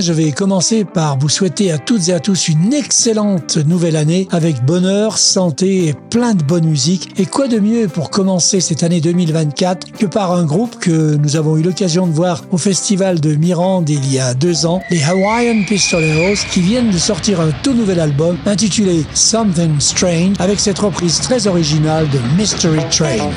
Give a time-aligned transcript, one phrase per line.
[0.00, 4.28] Je vais commencer par vous souhaiter à toutes et à tous une excellente nouvelle année
[4.30, 7.08] avec bonheur, santé et plein de bonne musique.
[7.18, 11.36] Et quoi de mieux pour commencer cette année 2024 que par un groupe que nous
[11.36, 15.02] avons eu l'occasion de voir au festival de Mirande il y a deux ans, les
[15.02, 20.78] Hawaiian Pistoleros, qui viennent de sortir un tout nouvel album intitulé Something Strange avec cette
[20.78, 23.30] reprise très originale de Mystery Train.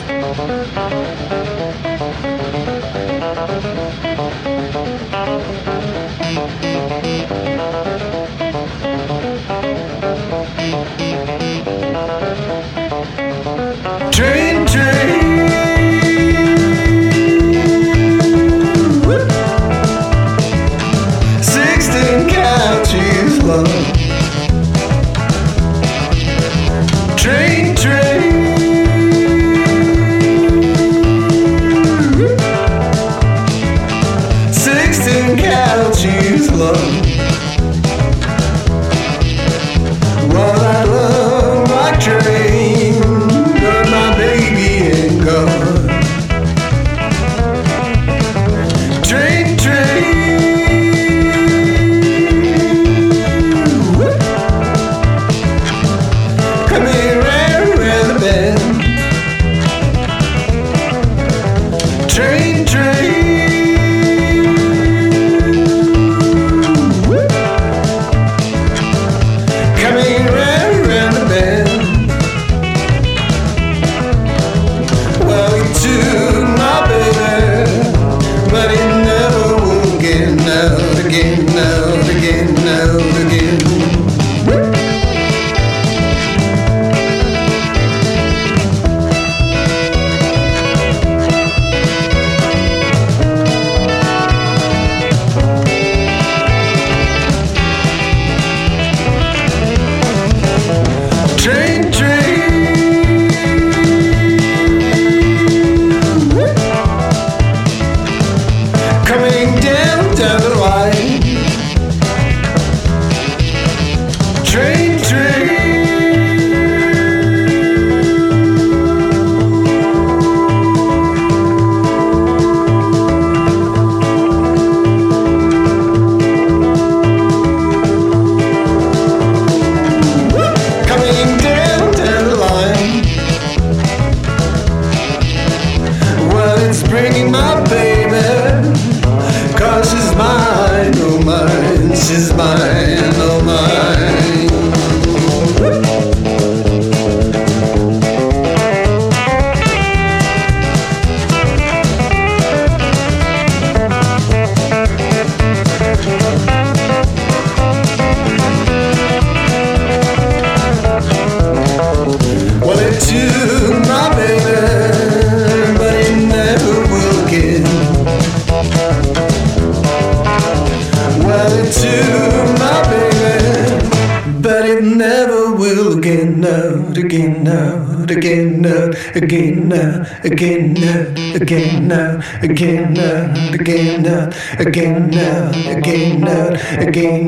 [177.05, 181.01] Again now, again now, again now, again now,
[181.33, 184.29] again now, again now, again now,
[184.59, 187.19] again now, again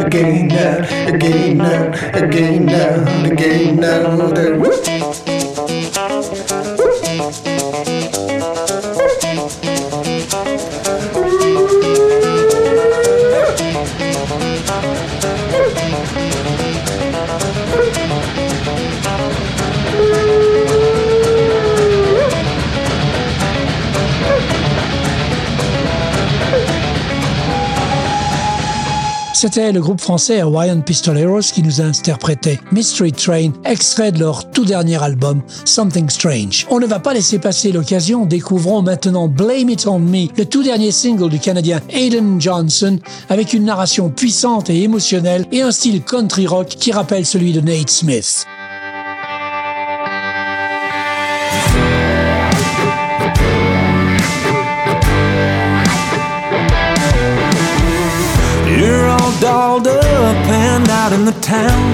[0.00, 0.72] now,
[1.06, 5.11] again now, again now, again now.
[29.42, 34.48] C'était le groupe français Hawaiian Pistoleros qui nous a interprété Mystery Train, extrait de leur
[34.52, 36.64] tout dernier album Something Strange.
[36.70, 40.62] On ne va pas laisser passer l'occasion, découvrons maintenant Blame It On Me, le tout
[40.62, 46.02] dernier single du Canadien Aiden Johnson, avec une narration puissante et émotionnelle et un style
[46.04, 48.46] country rock qui rappelle celui de Nate Smith.
[59.52, 61.88] Dolled up and out in the town.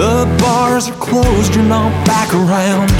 [0.00, 2.90] The bars are closed, you're not back around.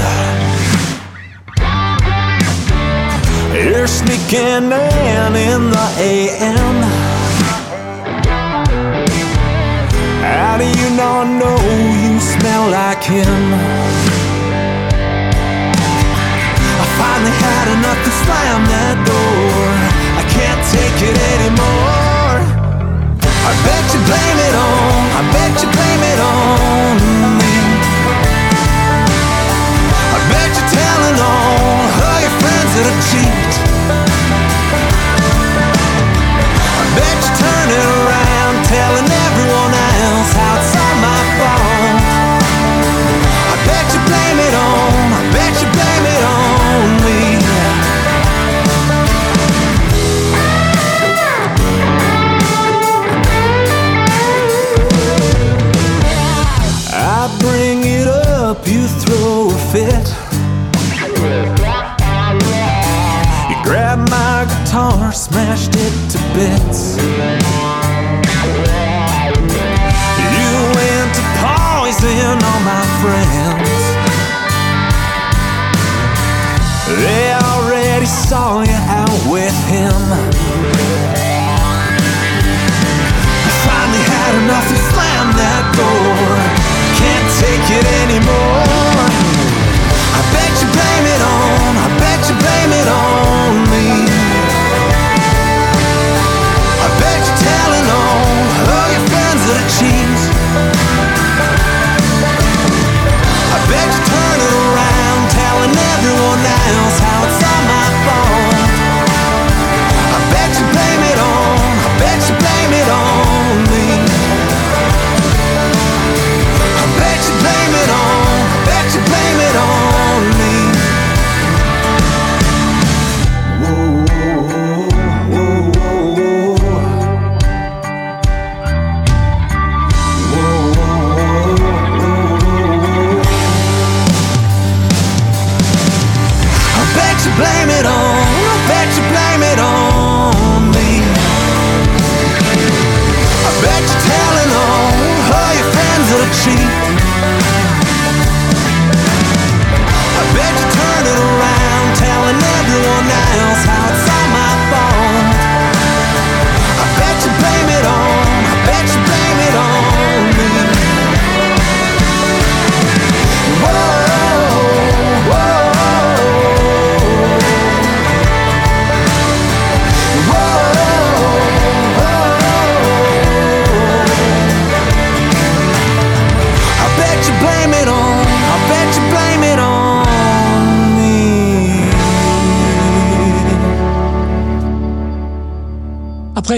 [3.67, 6.77] You're sneaking in in the AM.
[10.27, 11.59] How do you not know
[12.03, 13.43] you smell like him?
[16.83, 19.96] I finally had enough to slam that door.
[20.99, 22.41] It anymore.
[23.21, 23.86] I bet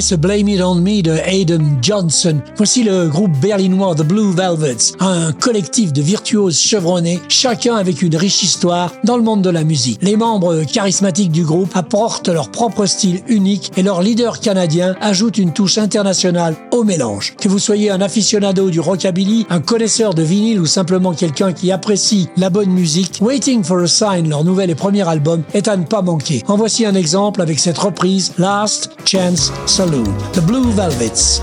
[0.02, 4.94] ce Blame It On Me de Hayden Johnson, voici le groupe berlinois The Blue Velvets,
[5.00, 9.64] un collectif de virtuoses chevronnés, chacun avec une riche histoire dans le monde de la
[9.64, 10.00] musique.
[10.02, 15.38] Les membres charismatiques du groupe apportent leur propre style unique et leur leader canadien ajoute
[15.38, 17.36] une touche internationale au mélange.
[17.40, 21.72] Que vous soyez un aficionado du rockabilly, un connaisseur de vinyle ou simplement quelqu'un qui
[21.72, 25.76] apprécie la bonne musique, Waiting for a Sign, leur nouvel et premier album, est à
[25.76, 26.44] ne pas manquer.
[26.48, 29.52] En voici un exemple avec cette reprise Last Chance
[29.90, 31.40] Saloon, the Blue Velvets.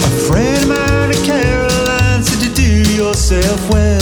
[0.00, 4.00] A friend of mine in Caroline said to do yourself well.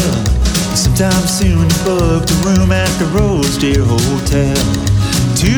[0.77, 4.55] Sometime soon you booked a room at the Rosedale Hotel.
[5.43, 5.53] To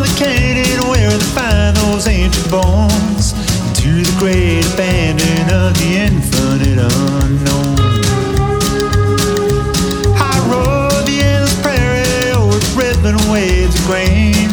[0.00, 3.34] the Canaan where they find those ancient bones.
[3.82, 7.77] To the great abandon of the infinite unknown.
[13.88, 14.52] Grain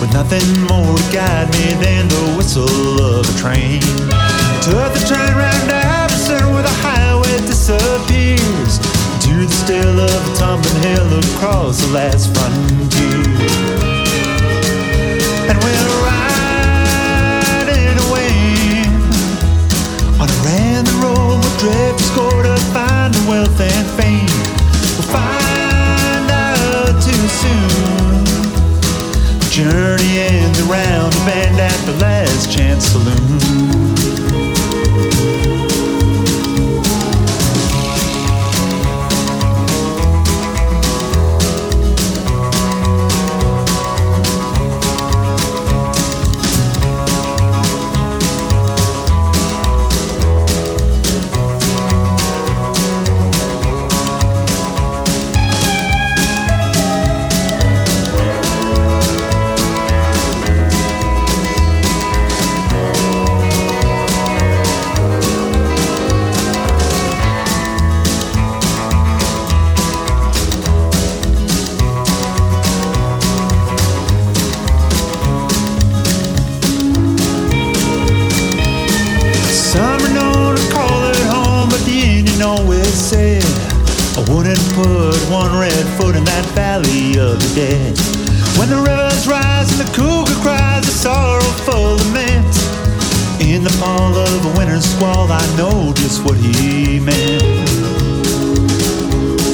[0.00, 3.78] with nothing more to guide me than the whistle of a train.
[4.64, 8.80] Took the train round Davison where the highway disappears
[9.20, 13.20] to the still of a tumbling hill across the last frontier.
[15.44, 18.88] And we're riding away
[20.16, 24.40] on a random road with drifters go to find wealth and fame.
[24.96, 28.09] We'll find out too soon
[29.50, 33.40] journey ends around the bend at the last chance saloon.
[85.30, 87.94] One red foot in that valley of the dead.
[88.58, 92.50] When the rivers rise and the cougar cries a sorrowful lament.
[93.38, 97.70] In the fall of a winter squall, I know just what he meant.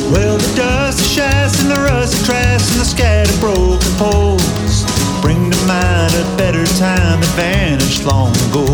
[0.08, 4.80] Well, the dust, the shafts, and the rust, the trash, and the scattered broken poles
[5.20, 8.64] bring to mind a better time that vanished long ago.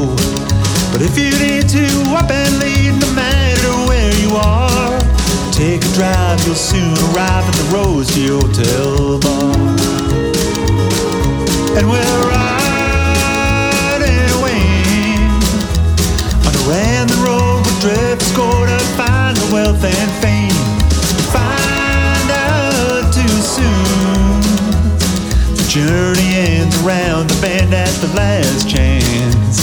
[0.94, 4.62] But if you need to up and leave, no matter where you are,
[5.62, 9.54] take a drive, you'll soon arrive at the Rose Hotel bar.
[11.78, 13.47] And we're riding
[14.38, 14.66] away
[16.47, 20.64] on a random road with drift score to find the wealth and fame.
[21.31, 24.42] Find out too soon.
[25.54, 29.62] The journey ends around the bend at the last chance.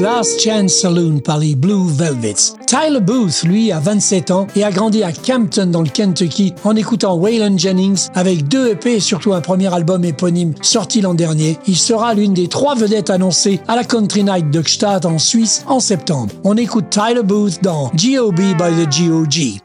[0.00, 2.54] Last Chance Saloon par les Blue Velvets.
[2.66, 6.74] Tyler Booth, lui, a 27 ans et a grandi à Campton dans le Kentucky en
[6.74, 11.58] écoutant Waylon Jennings avec deux EP et surtout un premier album éponyme sorti l'an dernier.
[11.66, 15.64] Il sera l'une des trois vedettes annoncées à la Country Night de Gstaad en Suisse
[15.66, 16.32] en septembre.
[16.44, 18.38] On écoute Tyler Booth dans G.O.B.
[18.38, 19.63] by the G.O.G.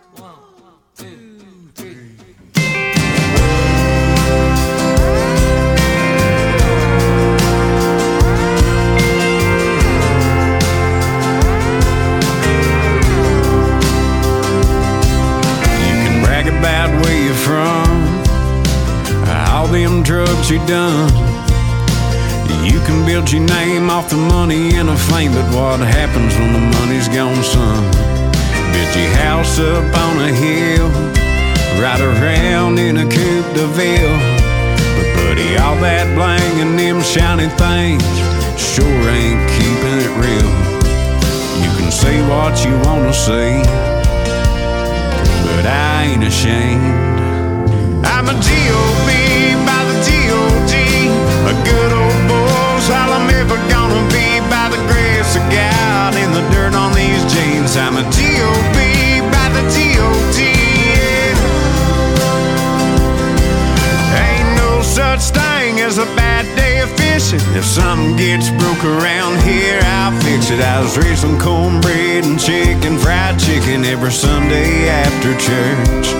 [20.49, 21.09] you done.
[22.65, 26.53] You can build your name off the money and the fame, but what happens when
[26.53, 27.83] the money's gone, son?
[28.73, 30.89] Build your house up on a hill,
[31.81, 34.19] ride around in a coupe de ville.
[34.95, 38.03] But buddy, all that bling and them shiny things
[38.57, 40.51] sure ain't keeping it real.
[41.61, 43.61] You can say what you wanna say
[45.55, 47.18] but I ain't ashamed.
[48.19, 49.11] I'm a G.O.B.
[49.63, 50.73] by the G.O.D.
[51.47, 56.33] A good old boy's all I'm ever gonna be by the grace of God in
[56.35, 57.77] the dirt on these jeans.
[57.77, 59.23] I'm a G.O.B.
[59.31, 60.51] by the G.O.D.
[64.19, 67.39] Ain't no such thing as a bad day of fishing.
[67.55, 70.59] If something gets broke around here, I'll fix it.
[70.59, 76.18] I was raising cornbread and chicken, fried chicken every Sunday after church.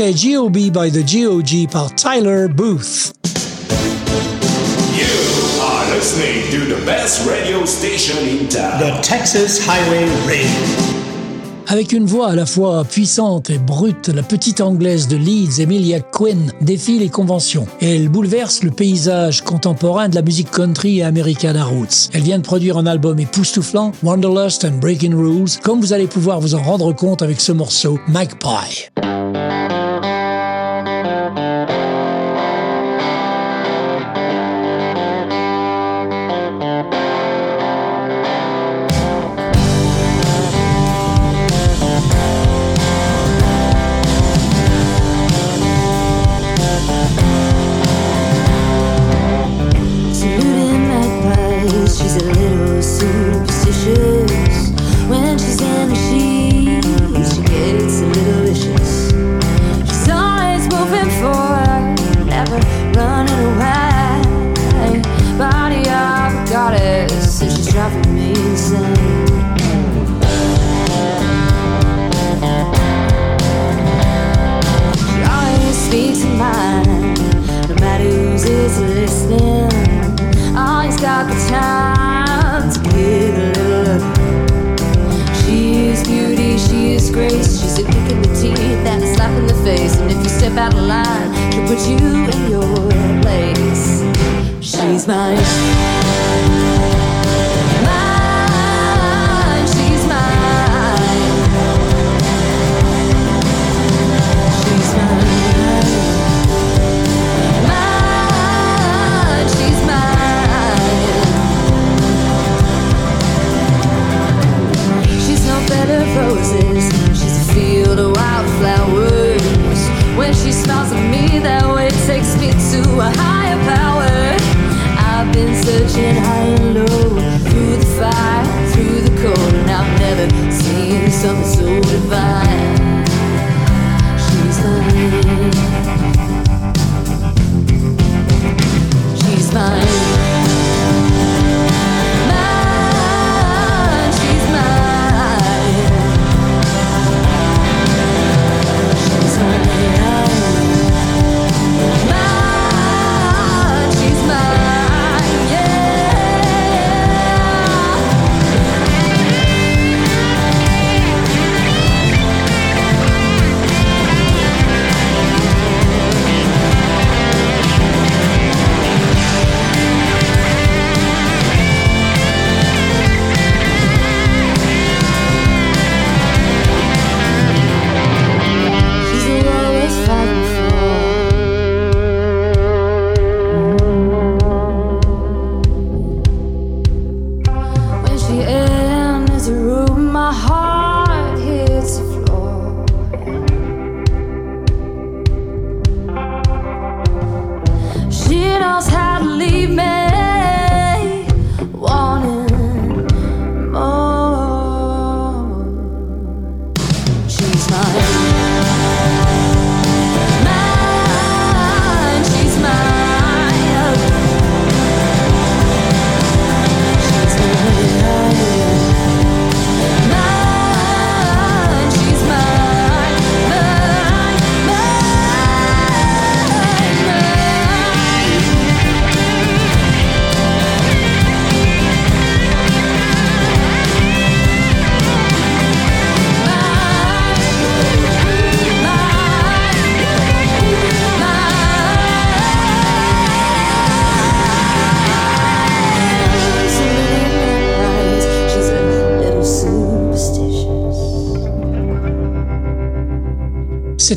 [0.00, 0.72] C'était G.O.B.
[0.72, 1.66] by the G.O.G.
[1.70, 3.12] par Tyler Booth.
[4.96, 5.04] You
[5.60, 8.80] are listening to the best radio station in town.
[8.80, 10.48] The Texas Highway Radio.
[11.66, 16.00] Avec une voix à la fois puissante et brute, la petite anglaise de Leeds, Emilia
[16.00, 17.66] Quinn, défie les conventions.
[17.82, 22.08] Elle bouleverse le paysage contemporain de la musique country et Americana Roots.
[22.14, 26.40] Elle vient de produire un album époustouflant, Wanderlust and Breaking Rules, comme vous allez pouvoir
[26.40, 28.88] vous en rendre compte avec ce morceau, Magpie.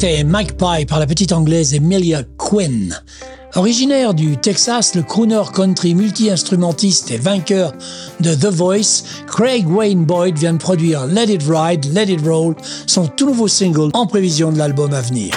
[0.04, 2.94] C'était Magpie par la petite anglaise Emilia Quinn.
[3.56, 7.72] Originaire du Texas, le crooner country multi-instrumentiste et vainqueur
[8.20, 12.54] de The Voice, Craig Wayne Boyd vient de produire Let It Ride, Let It Roll,
[12.86, 15.34] son tout nouveau single en prévision de l'album à venir.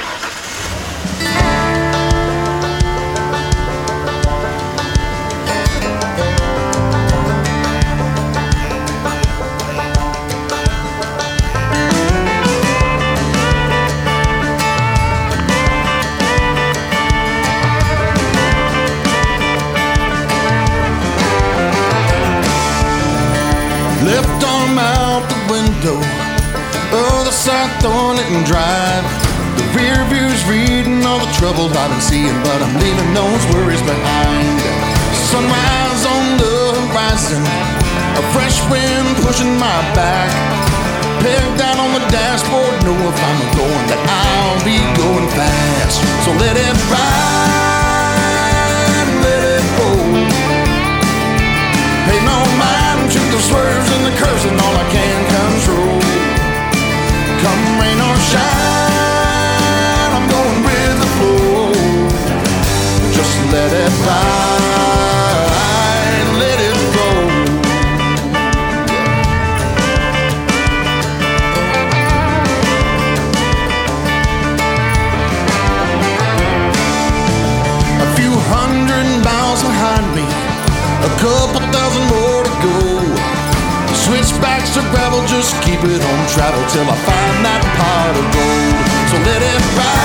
[86.69, 88.77] till I find that pot of gold.
[89.11, 89.96] So let it ride.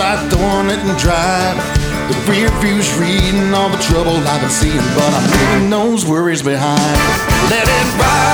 [0.00, 1.56] outside throwing it and drive.
[2.08, 6.42] The rear view's reading all the trouble I've been seeing, but I'm leaving those worries
[6.42, 6.80] behind.
[7.50, 8.29] Let it ride.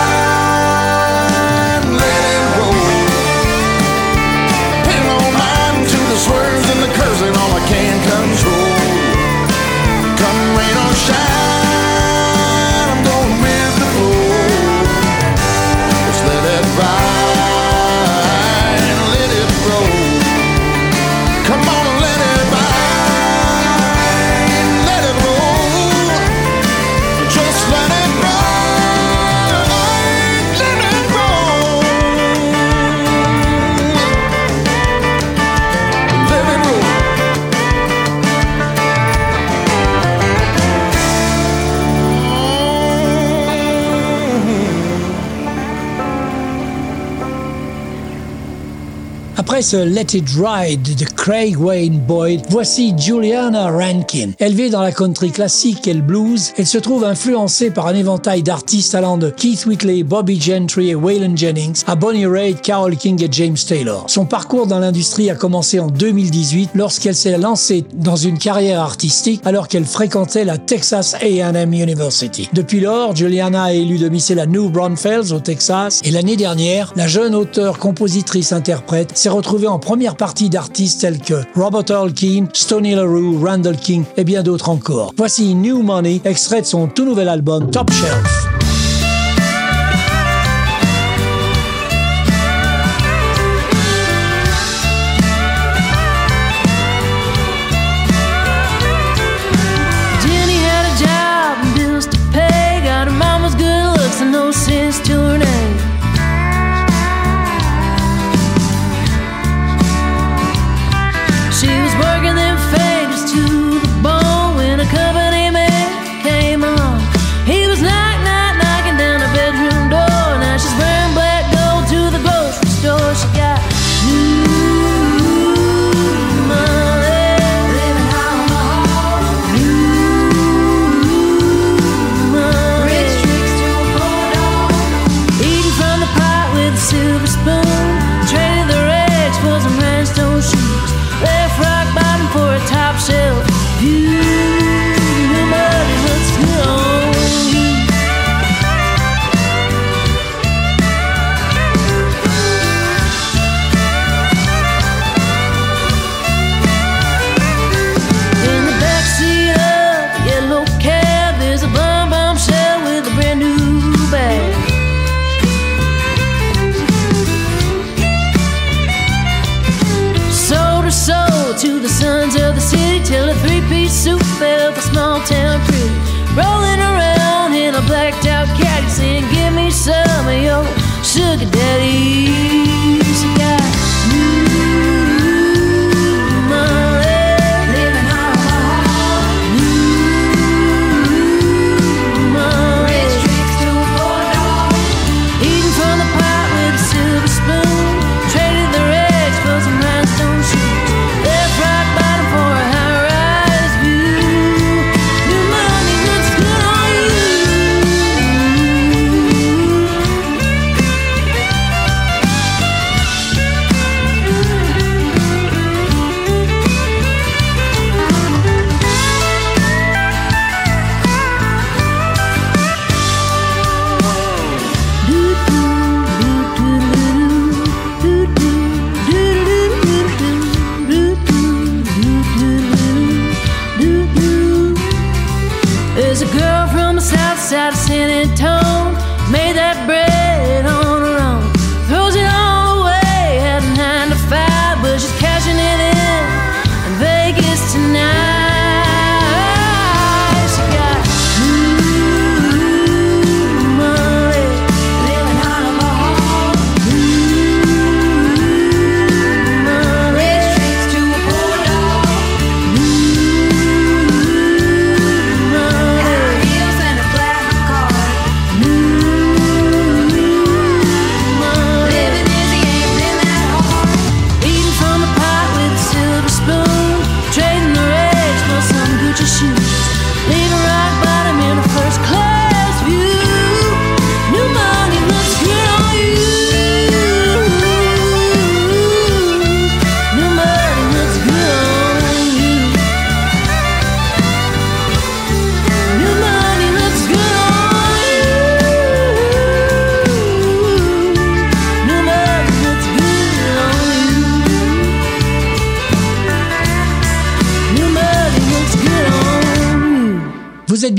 [49.57, 54.33] Après ce Let It Ride de Craig Wayne Boyd, voici Juliana Rankin.
[54.38, 58.42] Élevée dans la country classique et le blues, elle se trouve influencée par un éventail
[58.42, 63.25] d'artistes allant de Keith Whitley, Bobby Gentry et Waylon Jennings à Bonnie Raitt, Carole King
[63.25, 64.05] et James Taylor.
[64.09, 69.40] Son parcours dans l'industrie a commencé en 2018 lorsqu'elle s'est lancée dans une carrière artistique
[69.47, 72.51] alors qu'elle fréquentait la Texas A&M University.
[72.53, 77.07] Depuis lors, Juliana a élu domicile à New Braunfels au Texas et l'année dernière, la
[77.07, 82.12] jeune auteure, compositrice, interprète s'est retrouvée retrouver en première partie d'artistes tels que Robert Earl
[82.12, 85.12] Keane, Stony LaRue, Randall King et bien d'autres encore.
[85.16, 88.65] Voici New Money, extrait de son tout nouvel album Top Shelf.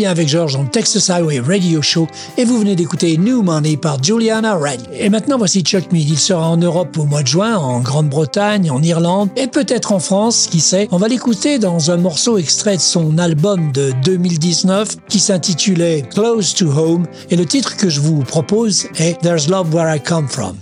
[0.08, 4.56] Avec George dans Texas Highway Radio Show et vous venez d'écouter New Money par Juliana
[4.56, 4.82] Reid.
[4.93, 6.10] Et maintenant voici Chuck Mead.
[6.10, 10.00] Il sera en Europe au mois de juin, en Grande-Bretagne, en Irlande et peut-être en
[10.00, 10.88] France, qui sait.
[10.91, 16.54] On va l'écouter dans un morceau extrait de son album de 2019 qui s'intitulait Close
[16.54, 20.28] to Home et le titre que je vous propose est There's Love Where I Come
[20.28, 20.56] From.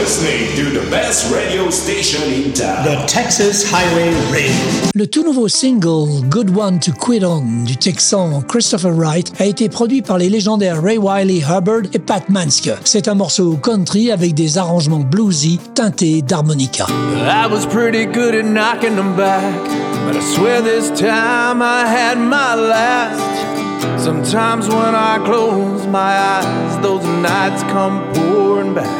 [0.00, 2.84] Listening to the best radio station in town.
[2.84, 4.54] The Texas Highway Radio.
[4.94, 9.68] Le tout nouveau single Good One to Quit On du Texan Christopher Wright a été
[9.68, 12.70] produit par les légendaires Ray Wiley Hubbard et Pat Manske.
[12.84, 16.86] C'est un morceau country avec des arrangements bluesy teintés d'harmonica.
[16.88, 19.52] I was pretty good at knocking them back,
[20.06, 23.20] but I swear this time I had my last.
[24.02, 28.99] Sometimes when I close my eyes, those nights come pouring back.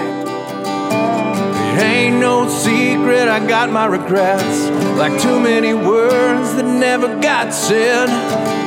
[1.78, 4.68] Ain't no secret, I got my regrets.
[4.98, 8.08] Like too many words that never got said.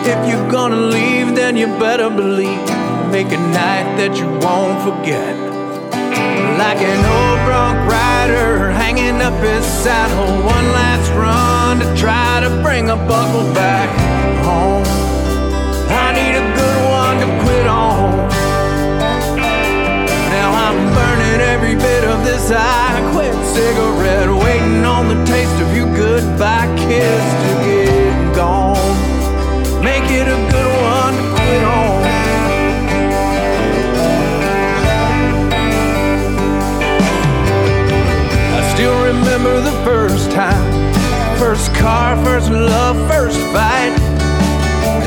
[0.06, 2.66] If you're gonna leave, then you better believe.
[3.12, 5.36] Make a night that you won't forget.
[6.58, 10.34] Like an old bronc rider hanging up his saddle.
[10.46, 13.90] One last run to try to bring a buckle back
[14.44, 14.93] home.
[21.64, 27.24] Every bit of this I quit cigarette, waiting on the taste of your goodbye kiss
[27.44, 28.76] to get gone.
[29.82, 32.04] Make it a good one to quit on.
[38.58, 43.94] I still remember the first time, first car, first love, first fight.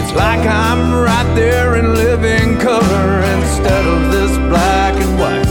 [0.01, 5.46] It's like I'm right there in living color instead of this black and white.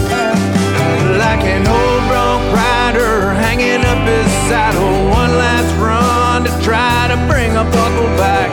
[7.72, 8.50] Buckle back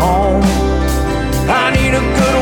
[0.00, 0.42] home.
[1.48, 2.39] I need a good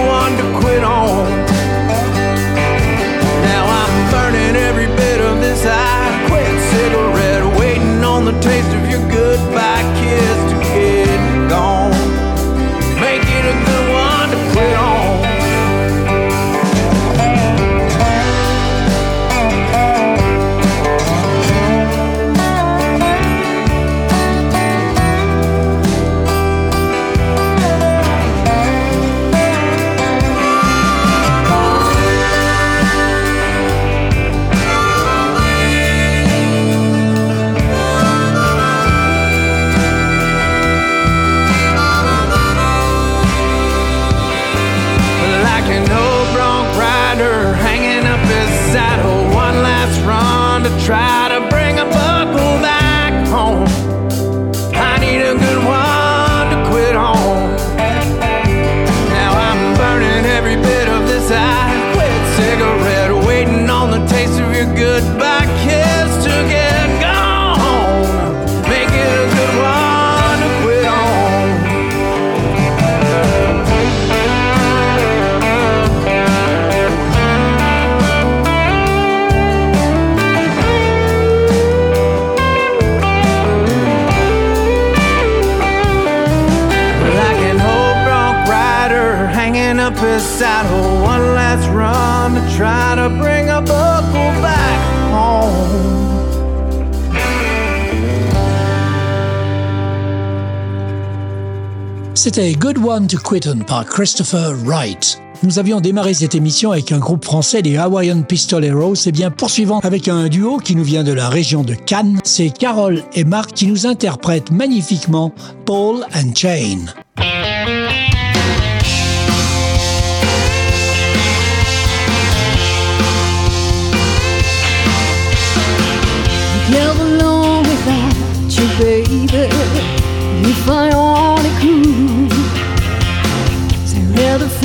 [103.09, 105.21] to par Christopher Wright.
[105.43, 108.95] Nous avions démarré cette émission avec un groupe français, les Hawaiian Pistoleros.
[109.07, 112.51] Et bien, poursuivant avec un duo qui nous vient de la région de Cannes, c'est
[112.51, 115.33] Carole et Marc qui nous interprètent magnifiquement
[115.65, 116.87] Paul and Chain.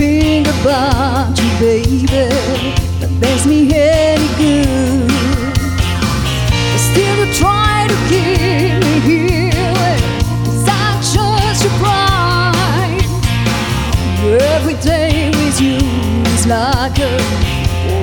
[0.03, 2.05] Think about you, baby.
[2.99, 5.55] That does me any good.
[6.87, 9.95] Still, you try to keep me here.
[10.51, 13.07] Is that just your pride?
[14.55, 15.79] Every day with you
[16.35, 17.15] is like a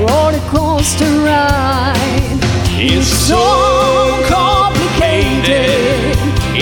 [0.04, 2.38] roller coaster ride.
[2.80, 3.44] It's so
[4.36, 6.16] complicated.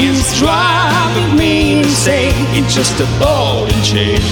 [0.05, 2.35] It's driving me insane.
[2.59, 4.23] It's just a ball and chain.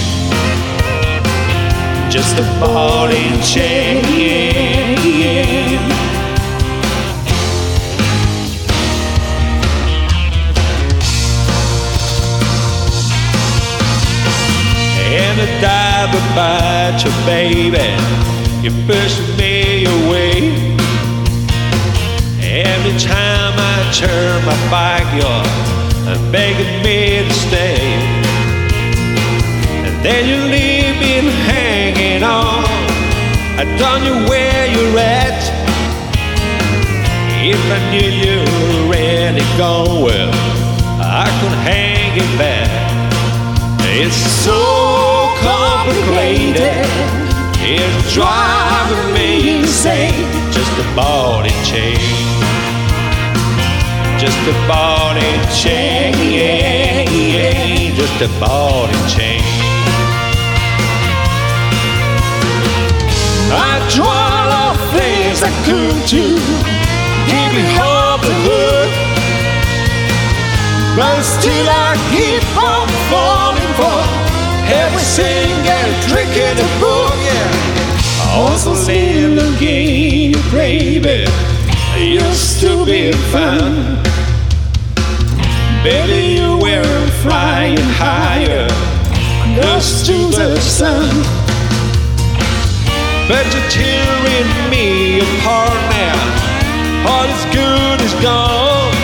[2.17, 4.03] Just a ball and chain.
[15.13, 17.87] And a diver bite you, baby.
[18.63, 20.33] You push me away.
[22.41, 27.77] Every time I turn my back, you're begging me to stay.
[29.85, 31.66] And then you leave me
[32.17, 32.65] hanging on.
[33.59, 35.37] I don't know where you're at.
[37.39, 40.31] If I knew you were really gone, well,
[40.99, 42.69] I could hang it back.
[43.99, 44.59] It's so
[45.41, 46.87] complicated.
[47.59, 50.27] It's driving me insane.
[50.51, 50.85] Just a
[51.45, 51.97] and chain.
[54.19, 54.55] Just a
[55.17, 56.17] and chain.
[57.95, 59.66] Just a ball and
[63.49, 66.23] I tried all things I could to
[67.31, 68.89] give me hope and hood.
[70.97, 73.99] But still I keep on falling for
[74.67, 77.15] every single trick in the book.
[77.23, 77.77] Yeah.
[78.19, 81.25] I Also still again, baby,
[81.97, 84.03] used to be fun.
[85.83, 88.67] Baby, you were flying higher,
[89.55, 91.36] close to the sun.
[93.27, 96.15] But you're tearing me apart now.
[97.11, 98.95] All is good is gone.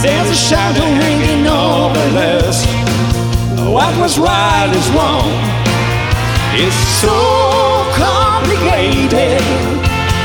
[0.00, 2.00] There's a shadow hanging over
[2.40, 2.64] us.
[3.68, 5.28] What was right is wrong.
[6.56, 7.12] It's so
[7.92, 9.42] complicated.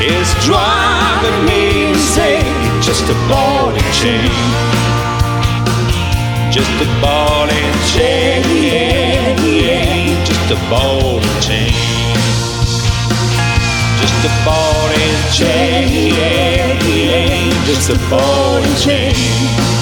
[0.00, 2.80] It's driving me insane.
[2.80, 4.32] Just a ball and chain.
[6.50, 8.42] Just a ball and chain.
[10.24, 12.01] Just a ball and chain.
[14.02, 16.78] Just a ball and chain.
[17.66, 19.81] Just a ball and chain.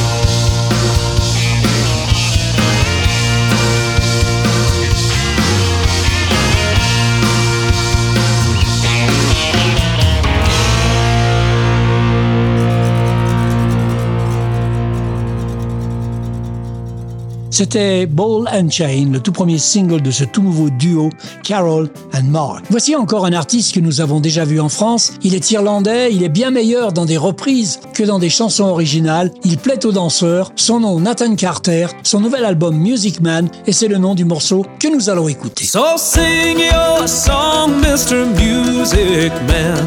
[17.60, 21.10] C'était Ball and Chain, le tout premier single de ce tout nouveau duo
[21.42, 22.64] Carol and Mark.
[22.70, 25.12] Voici encore un artiste que nous avons déjà vu en France.
[25.22, 29.30] Il est irlandais, il est bien meilleur dans des reprises que dans des chansons originales.
[29.44, 30.52] Il plaît aux danseurs.
[30.56, 34.64] Son nom Nathan Carter, son nouvel album Music Man et c'est le nom du morceau
[34.78, 35.66] que nous allons écouter.
[35.66, 38.24] So sing your song, Mr.
[38.38, 39.84] Music Man,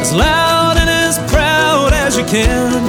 [0.00, 2.80] as loud and as proud as you can.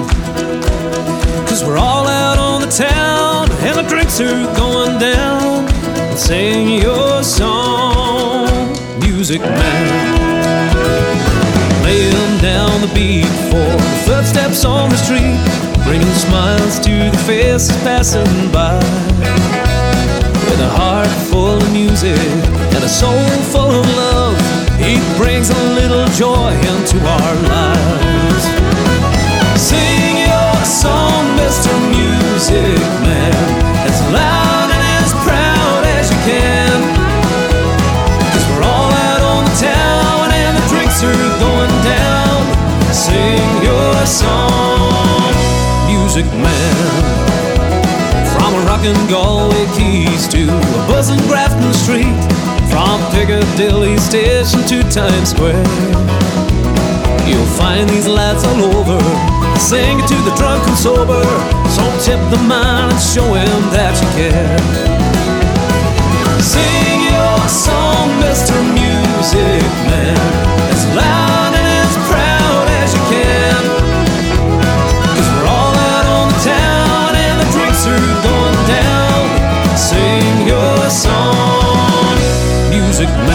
[1.47, 5.68] Cause we're all out on the town and the drinks are going down.
[6.18, 8.47] Sing your song,
[8.99, 10.12] Music Man.
[11.84, 15.38] Laying down the beat for the footsteps on the street,
[15.86, 18.78] bringing smiles to the faces passing by.
[20.49, 22.18] With a heart full of music
[22.76, 24.38] and a soul full of love,
[24.80, 27.90] he brings a little joy into our lives.
[46.14, 46.76] Music Man.
[48.34, 52.18] From a rock talking Galway quays to a buzzing Grafton Street
[52.70, 55.64] from Piccadilly Station to Times Square.
[57.26, 58.99] You'll find these lads all over
[59.57, 61.24] singing to the drunk and sober.
[61.70, 64.57] So tip the man and show him that you care.
[66.41, 68.57] Sing your song, Mr.
[68.74, 69.80] Music
[83.01, 83.31] Music Man.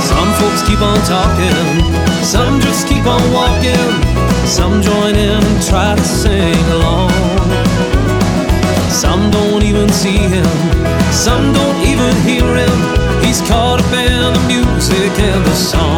[0.00, 3.76] Some folks keep on talking, some just keep on walking,
[4.46, 6.02] some join in and try to
[10.04, 10.44] see him,
[11.10, 12.78] some don't even hear him.
[13.24, 15.93] He's caught up in the music and the song.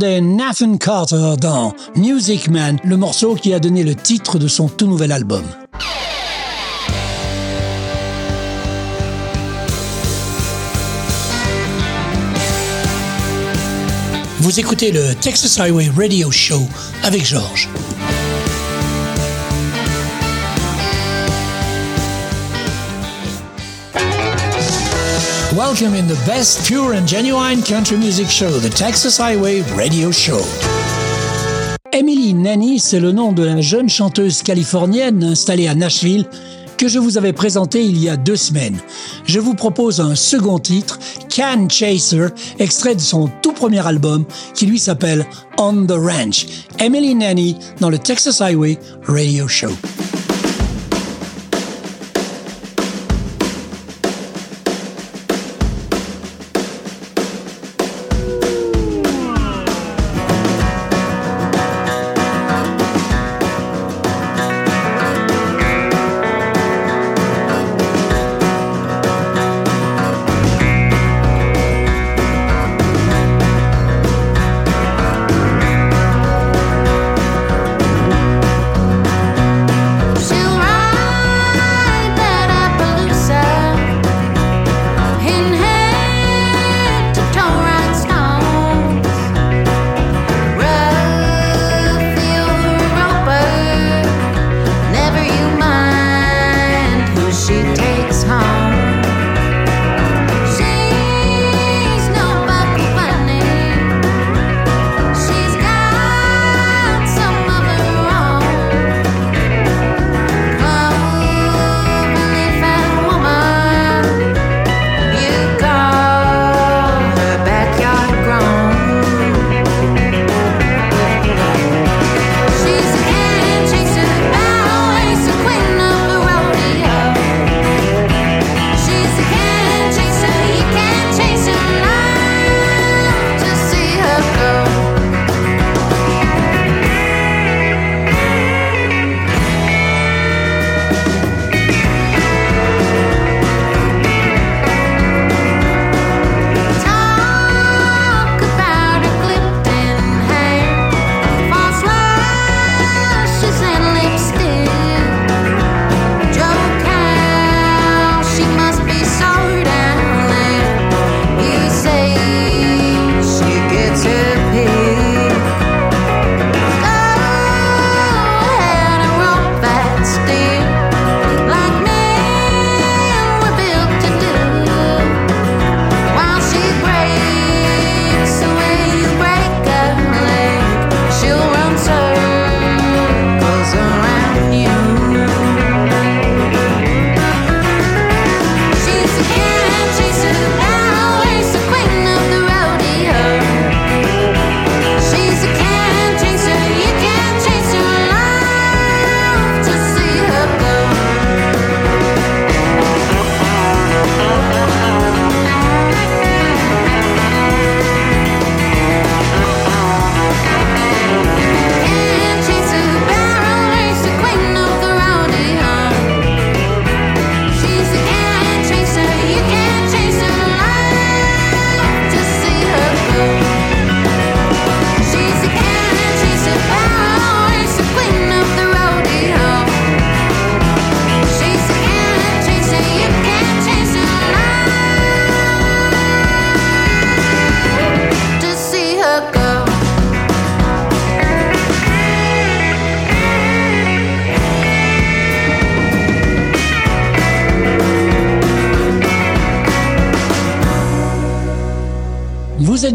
[0.00, 4.86] Nathan Carter dans Music Man, le morceau qui a donné le titre de son tout
[4.86, 5.42] nouvel album.
[14.38, 16.62] Vous écoutez le Texas Highway Radio Show
[17.02, 17.68] avec Georges.
[25.58, 30.40] Welcome in the best pure and genuine country music show, the Texas Highway Radio Show.
[31.92, 36.26] Emily Nanny, c'est le nom de la jeune chanteuse californienne installée à Nashville
[36.76, 38.78] que je vous avais présenté il y a deux semaines.
[39.24, 42.28] Je vous propose un second titre, Can Chaser,
[42.60, 45.26] extrait de son tout premier album qui lui s'appelle
[45.58, 46.46] On the Ranch.
[46.78, 48.78] Emily Nanny dans le Texas Highway
[49.08, 49.70] Radio Show.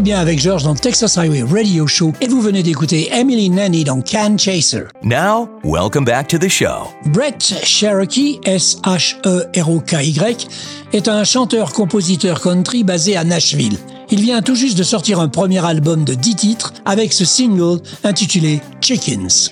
[0.04, 4.02] Bien avec George dans Texas Highway Radio Show et vous venez d'écouter Emily Nanny dans
[4.02, 4.84] Can Chaser.
[5.02, 6.88] Now, welcome back to the show.
[7.06, 10.46] Brett Cherokee, S-H-E-R-O-K-Y,
[10.92, 13.78] est un chanteur-compositeur country basé à Nashville.
[14.10, 17.80] Il vient tout juste de sortir un premier album de 10 titres avec ce single
[18.04, 19.48] intitulé Chickens.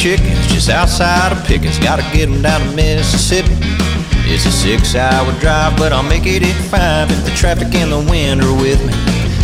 [0.00, 1.78] Chickens just outside of Pickens.
[1.78, 3.52] Gotta get them down to Mississippi.
[4.32, 7.92] It's a six hour drive, but I'll make it in five if the traffic and
[7.92, 8.94] the wind are with me.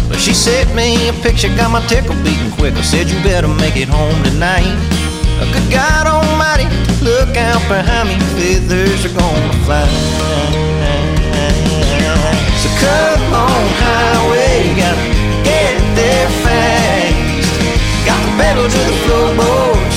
[0.09, 2.73] But she sent me a picture, got my tickle beating quick.
[2.73, 4.65] I said, You better make it home tonight.
[5.53, 6.65] Good God Almighty,
[7.05, 9.85] look out behind me, feathers are gonna fly.
[12.65, 15.05] So come on, highway, gotta
[15.45, 17.13] get there fast.
[18.09, 19.96] Got the pedal to the floorboard,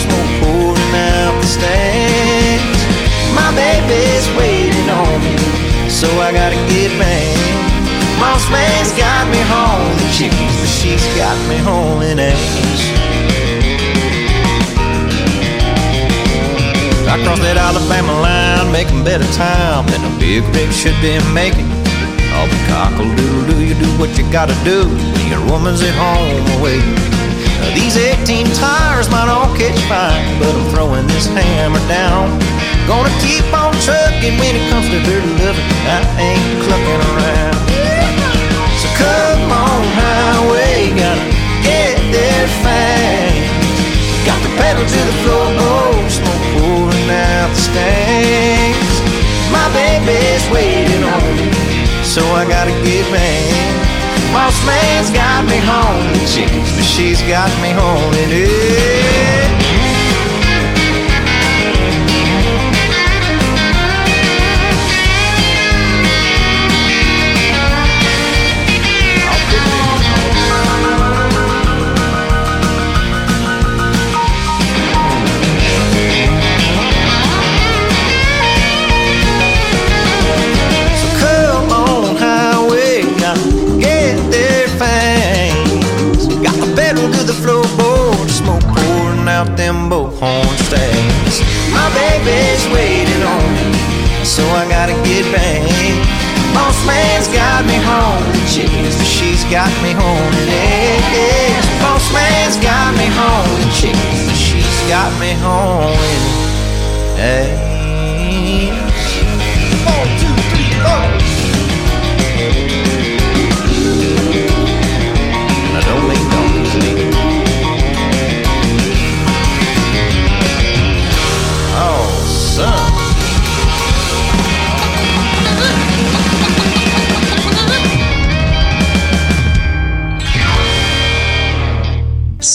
[1.42, 2.80] the stands.
[3.34, 5.38] My baby's waiting on me,
[5.90, 7.40] so I gotta get back.
[8.20, 12.82] Moss man's got me home in chickens, but she's got me home in eggs.
[17.10, 21.66] I crossed that Alabama line, making better time than a big rig should be making.
[22.38, 25.96] Oh, but cockle doodle do, you do what you gotta do when your woman's at
[25.96, 27.29] home waiting.
[27.60, 32.40] Now, these 18 tires might all catch fire, but I'm throwing this hammer down.
[32.88, 35.68] Gonna keep on trucking when it comes to dirty loving.
[35.86, 37.60] I ain't clucking around.
[38.80, 41.26] So come on, highway, gotta
[41.62, 43.44] get there fast.
[44.26, 48.96] Got the pedal to the floorboard, oh, smoke pouring out the stands.
[49.52, 51.52] My baby's waiting on me,
[52.08, 53.79] so I gotta get back.
[54.32, 58.14] Boss man's got me home in chickens, but she's got me home
[99.50, 101.68] got me home in eggs.
[101.82, 107.69] Boss man's got me home in chickens, she's got me home in eggs.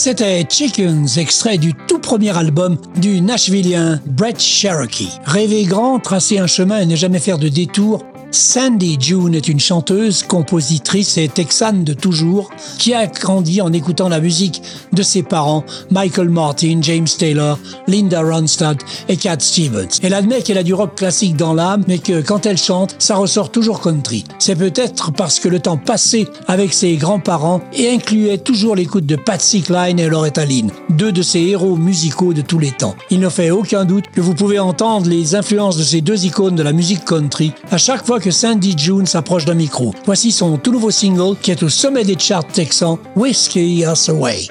[0.05, 5.09] C'était Chickens, extrait du tout premier album du Nashvillien Brett Cherokee.
[5.25, 9.61] Rêver grand, tracer un chemin et ne jamais faire de détour, Sandy June est une
[9.61, 14.61] chanteuse, compositrice et texane de toujours qui a grandi en écoutant la musique
[14.93, 20.01] de ses parents, Michael Martin, James Taylor, Linda Ronstadt et Cat Stevens.
[20.03, 23.15] Elle admet qu'elle a du rock classique dans l'âme, mais que quand elle chante, ça
[23.15, 24.25] ressort toujours country.
[24.41, 29.17] C'est peut-être parce que le temps passé avec ses grands-parents et incluait toujours l'écoute de
[29.17, 32.97] Patsy Cline et Loretta Lynn, deux de ses héros musicaux de tous les temps.
[33.11, 36.57] Il ne fait aucun doute que vous pouvez entendre les influences de ces deux icônes
[36.57, 39.95] de la musique country à chaque fois que Sandy June s'approche d'un micro.
[40.05, 44.47] Voici son tout nouveau single qui est au sommet des charts texans, Whiskey Us Away.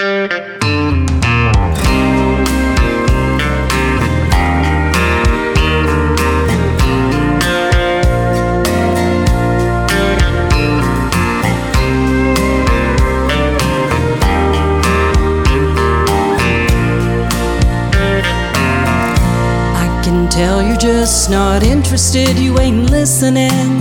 [21.34, 23.80] Not interested, you ain't listening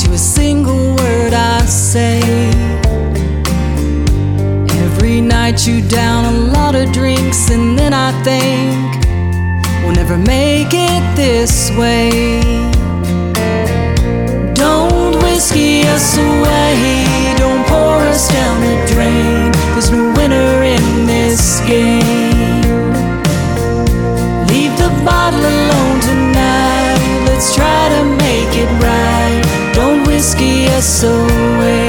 [0.00, 2.20] to a single word I say.
[4.84, 9.06] Every night you down a lot of drinks, and then I think
[9.84, 12.40] we'll never make it this way.
[14.54, 18.83] Don't whiskey us away, don't pour us down the
[30.84, 31.88] us away.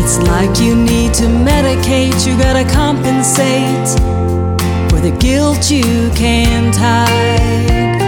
[0.00, 3.88] It's like you need to medicate, you gotta compensate
[4.90, 8.00] for the guilt you can't hide.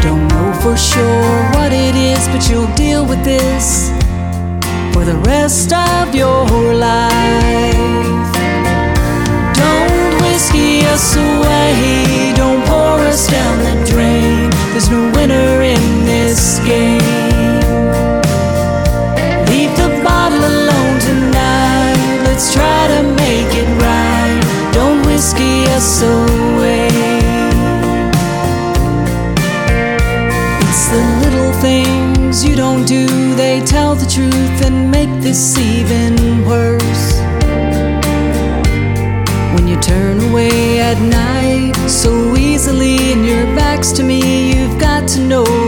[0.00, 3.90] Don't know for sure what it is, but you'll deal with this
[4.94, 8.32] for the rest of your life.
[9.60, 14.50] Don't whiskey us away, don't pour us down the drain.
[14.72, 16.03] There's no winner in
[16.34, 16.98] this game.
[19.50, 22.22] Leave the bottle alone tonight.
[22.26, 24.40] Let's try to make it right.
[24.72, 26.88] Don't whiskey us away.
[30.66, 33.06] It's the little things you don't do,
[33.36, 37.06] they tell the truth and make this even worse.
[39.54, 44.20] When you turn away at night so easily and your back's to me,
[44.52, 45.63] you've got to know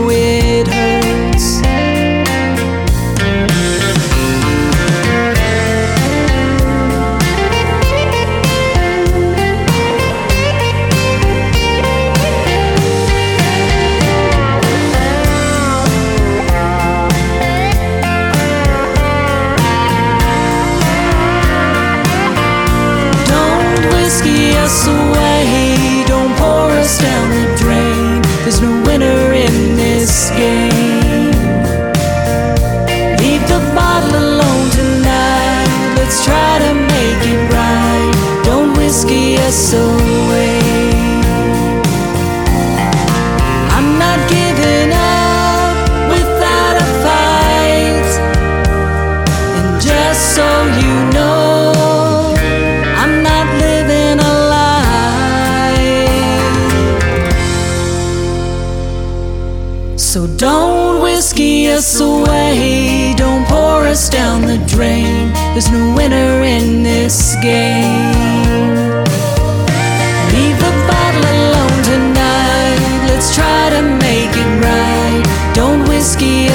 [59.97, 65.33] So don't whiskey us away, don't pour us down the drain.
[65.53, 68.16] There's no winner in this game.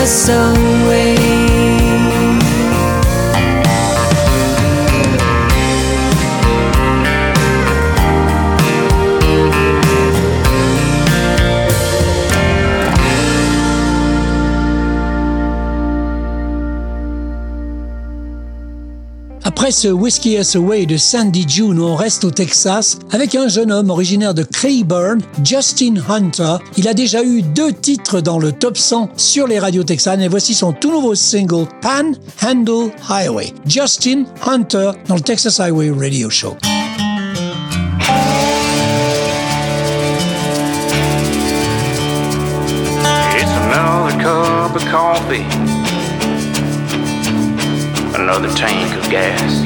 [0.03, 1.32] Us away.
[19.73, 23.89] Ce Whiskey Us Away de Sandy June, on reste au Texas avec un jeune homme
[23.89, 26.57] originaire de Clayburn, Justin Hunter.
[26.77, 30.29] Il a déjà eu deux titres dans le top 100 sur les radios texanes et
[30.29, 33.55] voici son tout nouveau single Panhandle Highway.
[33.67, 36.55] Justin Hunter dans le Texas Highway Radio Show.
[43.35, 45.45] It's another cup of coffee,
[48.15, 49.63] another tank of gas.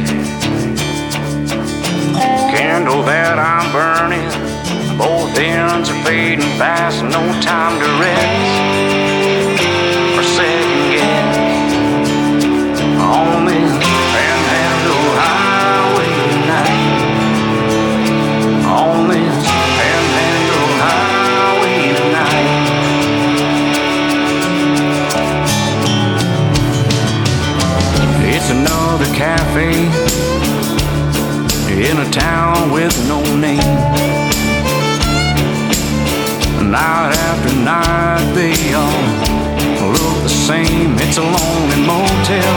[2.55, 8.76] Candle that I'm burning, both ends are fading fast, no time to rest
[29.17, 29.73] cafe
[31.73, 33.57] in a town with no name.
[36.71, 40.97] Night after night, they all look the same.
[40.99, 42.57] It's a lonely motel,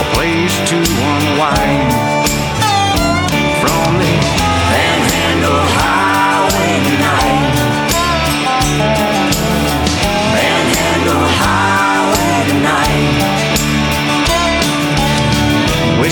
[0.00, 2.09] a place to unwind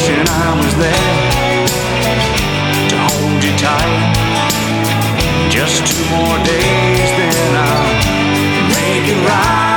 [0.09, 1.67] Wishing I was there
[2.89, 5.51] to hold you tight.
[5.51, 7.93] Just two more days, then I'll
[8.71, 9.68] make it right.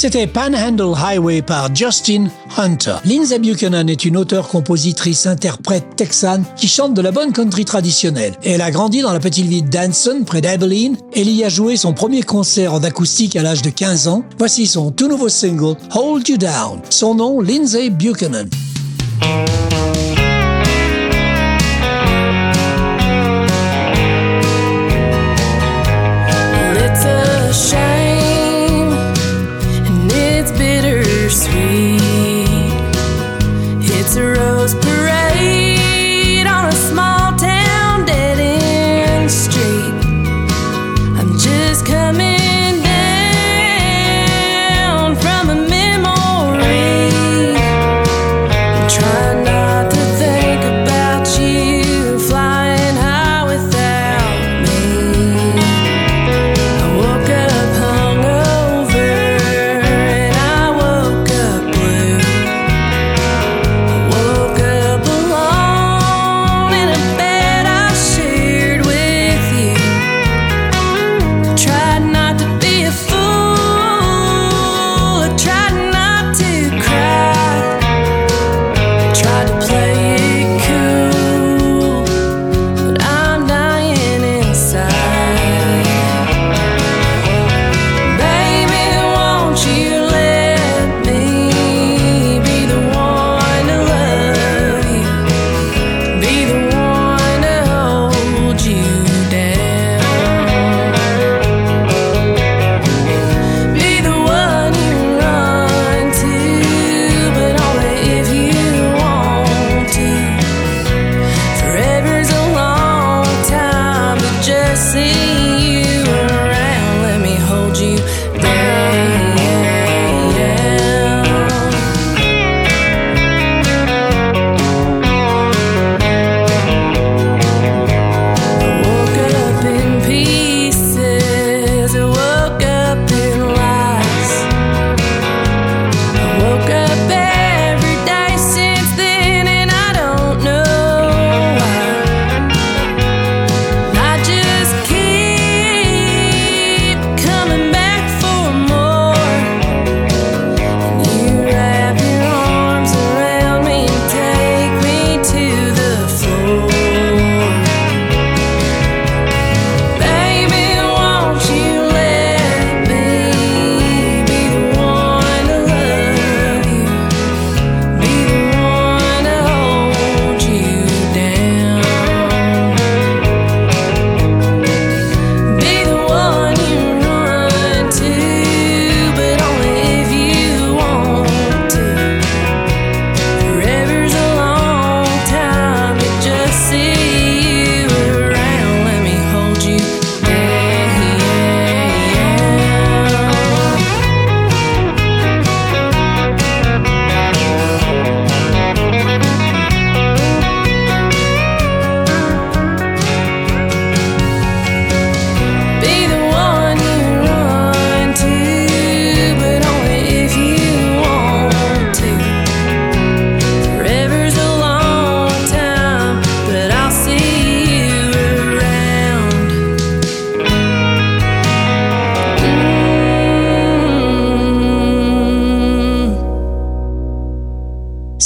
[0.00, 2.96] C'était Panhandle Highway par Justin Hunter.
[3.04, 8.32] Lindsay Buchanan est une auteure, compositrice, interprète texane qui chante de la bonne country traditionnelle.
[8.42, 10.96] Elle a grandi dans la petite ville d'Anson, près d'Abilene.
[11.14, 14.24] Elle y a joué son premier concert en acoustique à l'âge de 15 ans.
[14.38, 16.80] Voici son tout nouveau single, Hold You Down.
[16.88, 18.48] Son nom, Lindsay Buchanan.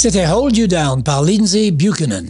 [0.07, 2.25] C'était Hold You Down par Lindsay Buchanan.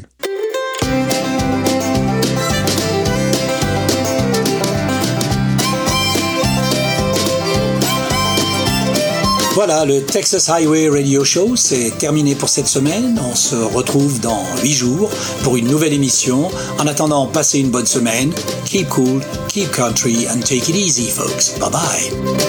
[9.56, 13.20] Voilà, le Texas Highway Radio Show, c'est terminé pour cette semaine.
[13.30, 15.10] On se retrouve dans 8 jours
[15.44, 16.50] pour une nouvelle émission.
[16.80, 18.32] En attendant, passez une bonne semaine.
[18.64, 21.60] Keep cool, keep country, and take it easy, folks.
[21.60, 22.45] Bye bye.